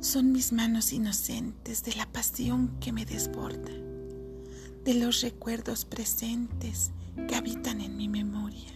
[0.00, 3.70] Son mis manos inocentes de la pasión que me desborda,
[4.82, 6.90] de los recuerdos presentes
[7.28, 8.72] que habitan en mi memoria,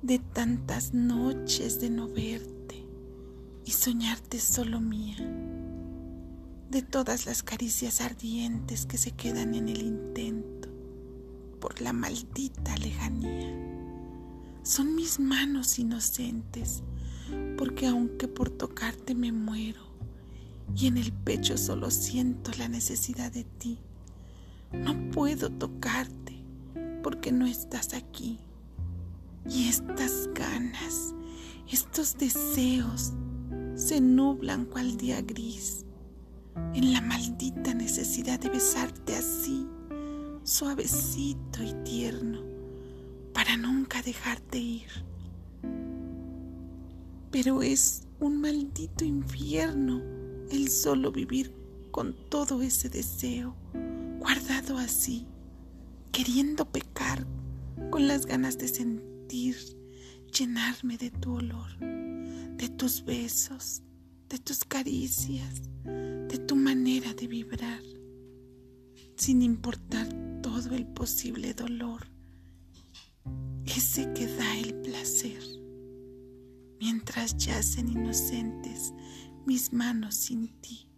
[0.00, 2.86] de tantas noches de no verte
[3.66, 5.18] y soñarte solo mía,
[6.70, 10.70] de todas las caricias ardientes que se quedan en el intento
[11.60, 13.54] por la maldita lejanía.
[14.62, 16.82] Son mis manos inocentes
[17.56, 19.80] porque aunque por tocarte me muero
[20.74, 23.78] y en el pecho solo siento la necesidad de ti,
[24.72, 26.42] no puedo tocarte
[27.02, 28.38] porque no estás aquí.
[29.48, 31.14] Y estas ganas,
[31.70, 33.12] estos deseos
[33.74, 35.84] se nublan cual día gris
[36.74, 39.66] en la maldita necesidad de besarte así,
[40.42, 42.40] suavecito y tierno,
[43.32, 45.11] para nunca dejarte ir
[47.32, 50.02] pero es un maldito infierno
[50.50, 51.56] el solo vivir
[51.90, 53.56] con todo ese deseo
[54.20, 55.26] guardado así,
[56.12, 57.26] queriendo pecar
[57.90, 59.56] con las ganas de sentir,
[60.32, 63.82] llenarme de tu olor, de tus besos,
[64.28, 67.82] de tus caricias, de tu manera de vibrar,
[69.16, 70.06] sin importar
[70.42, 72.06] todo el posible dolor,
[73.64, 74.81] ese que da el
[77.02, 78.94] mientras yacen inocentes
[79.44, 80.88] mis manos sin ti,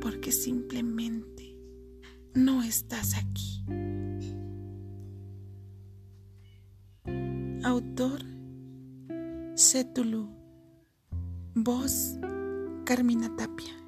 [0.00, 1.58] porque simplemente
[2.32, 3.62] no estás aquí.
[7.62, 8.22] Autor
[9.54, 10.30] Setulu
[11.54, 12.18] Voz
[12.86, 13.83] Carmina Tapia